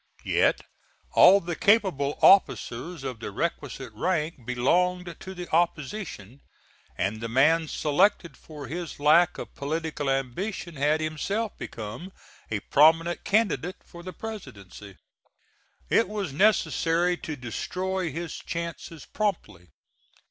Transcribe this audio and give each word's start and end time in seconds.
Yet 0.25 0.61
all 1.11 1.39
the 1.39 1.55
capable 1.55 2.17
officers 2.23 3.03
of 3.03 3.19
the 3.19 3.29
requisite 3.29 3.93
rank 3.93 4.47
belonged 4.47 5.15
to 5.19 5.35
the 5.35 5.47
opposition, 5.55 6.41
and 6.97 7.21
the 7.21 7.27
man 7.29 7.67
selected 7.67 8.35
for 8.35 8.65
his 8.65 8.99
lack 8.99 9.37
of 9.37 9.53
political 9.53 10.09
ambition 10.09 10.75
had 10.75 11.01
himself 11.01 11.55
become 11.59 12.11
a 12.49 12.61
prominent 12.61 13.23
candidate 13.23 13.77
for 13.85 14.01
the 14.01 14.11
Presidency. 14.11 14.97
It 15.87 16.09
was 16.09 16.33
necessary 16.33 17.15
to 17.17 17.35
destroy 17.35 18.11
his 18.11 18.33
chances 18.37 19.05
promptly. 19.05 19.69